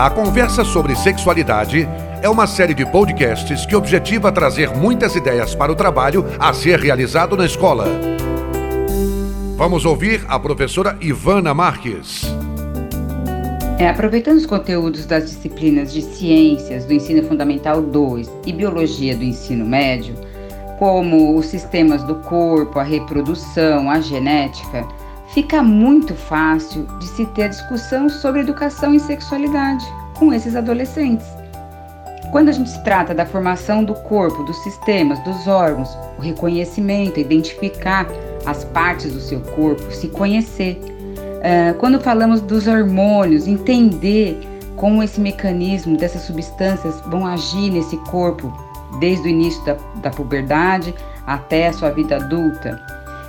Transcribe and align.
A 0.00 0.08
conversa 0.08 0.64
sobre 0.64 0.96
sexualidade 0.96 1.86
é 2.22 2.28
uma 2.30 2.46
série 2.46 2.72
de 2.72 2.86
podcasts 2.86 3.66
que 3.66 3.76
objetiva 3.76 4.32
trazer 4.32 4.70
muitas 4.70 5.14
ideias 5.14 5.54
para 5.54 5.70
o 5.70 5.76
trabalho 5.76 6.24
a 6.38 6.54
ser 6.54 6.78
realizado 6.80 7.36
na 7.36 7.44
escola. 7.44 7.84
Vamos 9.58 9.84
ouvir 9.84 10.24
a 10.26 10.40
professora 10.40 10.96
Ivana 11.02 11.52
Marques. 11.52 12.22
É, 13.78 13.90
aproveitando 13.90 14.38
os 14.38 14.46
conteúdos 14.46 15.04
das 15.04 15.26
disciplinas 15.26 15.92
de 15.92 16.00
Ciências 16.00 16.86
do 16.86 16.94
Ensino 16.94 17.22
Fundamental 17.28 17.82
2 17.82 18.30
e 18.46 18.54
Biologia 18.54 19.14
do 19.14 19.22
Ensino 19.22 19.66
Médio, 19.66 20.14
como 20.78 21.36
os 21.36 21.44
sistemas 21.44 22.02
do 22.04 22.14
corpo, 22.14 22.78
a 22.78 22.82
reprodução, 22.82 23.90
a 23.90 24.00
genética, 24.00 24.88
fica 25.32 25.62
muito 25.62 26.14
fácil 26.14 26.86
de 26.98 27.06
se 27.06 27.24
ter 27.26 27.48
discussão 27.48 28.08
sobre 28.08 28.40
educação 28.40 28.94
e 28.94 29.00
sexualidade 29.00 29.84
com 30.18 30.32
esses 30.32 30.56
adolescentes. 30.56 31.26
Quando 32.32 32.48
a 32.48 32.52
gente 32.52 32.70
se 32.70 32.82
trata 32.84 33.14
da 33.14 33.26
formação 33.26 33.82
do 33.82 33.94
corpo, 33.94 34.44
dos 34.44 34.56
sistemas, 34.62 35.18
dos 35.24 35.48
órgãos, 35.48 35.88
o 36.18 36.22
reconhecimento, 36.22 37.18
identificar 37.18 38.06
as 38.46 38.64
partes 38.64 39.12
do 39.12 39.20
seu 39.20 39.40
corpo, 39.40 39.90
se 39.92 40.08
conhecer. 40.08 40.80
Uh, 40.80 41.74
quando 41.78 41.98
falamos 42.00 42.40
dos 42.40 42.66
hormônios, 42.66 43.48
entender 43.48 44.38
como 44.76 45.02
esse 45.02 45.20
mecanismo 45.20 45.96
dessas 45.96 46.22
substâncias 46.22 47.00
vão 47.06 47.26
agir 47.26 47.70
nesse 47.70 47.96
corpo 48.10 48.52
desde 49.00 49.26
o 49.26 49.30
início 49.30 49.62
da, 49.64 49.76
da 49.96 50.10
puberdade 50.10 50.94
até 51.26 51.68
a 51.68 51.72
sua 51.72 51.90
vida 51.90 52.16
adulta. 52.16 52.80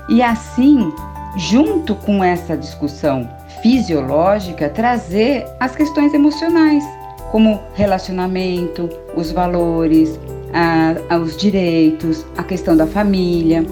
E 0.09 0.21
assim 0.21 0.93
junto 1.35 1.95
com 1.95 2.23
essa 2.23 2.57
discussão 2.57 3.29
fisiológica, 3.61 4.69
trazer 4.69 5.45
as 5.59 5.75
questões 5.75 6.13
emocionais, 6.13 6.83
como 7.31 7.59
relacionamento, 7.73 8.89
os 9.15 9.31
valores, 9.31 10.19
a, 10.53 11.17
os 11.17 11.37
direitos, 11.37 12.25
a 12.37 12.43
questão 12.43 12.75
da 12.75 12.85
família, 12.85 13.65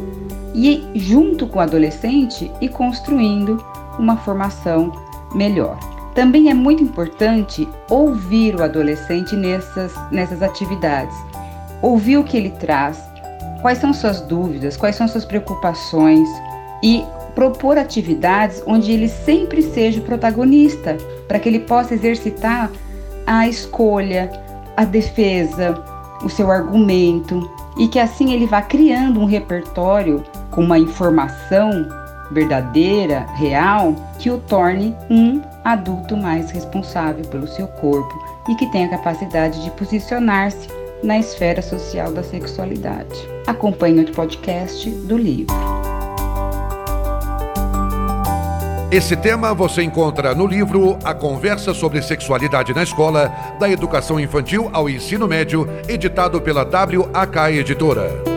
e 0.53 0.83
junto 0.95 1.47
com 1.47 1.59
o 1.59 1.61
adolescente 1.61 2.51
e 2.59 2.67
construindo 2.67 3.63
uma 3.97 4.17
formação 4.17 4.91
melhor. 5.33 5.77
Também 6.15 6.49
é 6.49 6.53
muito 6.53 6.83
importante 6.83 7.67
ouvir 7.89 8.55
o 8.55 8.63
adolescente 8.63 9.35
nessas, 9.35 9.93
nessas 10.11 10.41
atividades, 10.41 11.15
ouvir 11.81 12.17
o 12.17 12.23
que 12.23 12.35
ele 12.35 12.49
traz, 12.51 13.01
quais 13.61 13.77
são 13.77 13.93
suas 13.93 14.21
dúvidas, 14.21 14.75
quais 14.75 14.95
são 14.95 15.07
suas 15.07 15.23
preocupações 15.23 16.27
e 16.83 17.03
propor 17.39 17.77
atividades 17.77 18.61
onde 18.67 18.91
ele 18.91 19.07
sempre 19.07 19.61
seja 19.61 20.01
o 20.01 20.03
protagonista, 20.03 20.97
para 21.25 21.39
que 21.39 21.47
ele 21.47 21.61
possa 21.61 21.93
exercitar 21.93 22.69
a 23.25 23.47
escolha, 23.47 24.29
a 24.75 24.83
defesa, 24.83 25.81
o 26.21 26.27
seu 26.27 26.51
argumento 26.51 27.49
e 27.77 27.87
que 27.87 27.97
assim 27.97 28.33
ele 28.33 28.45
vá 28.45 28.61
criando 28.61 29.21
um 29.21 29.25
repertório 29.25 30.21
com 30.51 30.65
uma 30.65 30.77
informação 30.77 31.87
verdadeira, 32.29 33.25
real, 33.35 33.95
que 34.19 34.29
o 34.29 34.37
torne 34.39 34.93
um 35.09 35.41
adulto 35.63 36.17
mais 36.17 36.51
responsável 36.51 37.23
pelo 37.23 37.47
seu 37.47 37.67
corpo 37.67 38.21
e 38.49 38.55
que 38.55 38.69
tenha 38.69 38.89
capacidade 38.89 39.63
de 39.63 39.71
posicionar-se 39.71 40.67
na 41.01 41.17
esfera 41.17 41.61
social 41.61 42.11
da 42.11 42.21
sexualidade. 42.21 43.15
Acompanhe 43.47 44.03
o 44.03 44.11
podcast 44.11 44.89
do 44.89 45.17
livro. 45.17 45.78
Esse 48.91 49.15
tema 49.15 49.53
você 49.53 49.83
encontra 49.83 50.33
no 50.33 50.47
livro 50.47 50.97
A 51.03 51.13
Conversa 51.13 51.75
sobre 51.75 52.01
Sexualidade 52.01 52.73
na 52.73 52.81
Escola, 52.81 53.31
da 53.59 53.69
Educação 53.69 54.19
Infantil 54.19 54.67
ao 54.73 54.89
Ensino 54.89 55.27
Médio, 55.27 55.69
editado 55.87 56.41
pela 56.41 56.63
WAK 56.63 57.51
Editora. 57.51 58.28